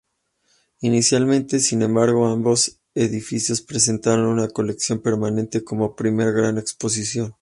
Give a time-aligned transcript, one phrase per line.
[0.79, 7.29] Inicialmente, sin embargo, ambos edificios presentarán una colección permanente como primera gran exposición.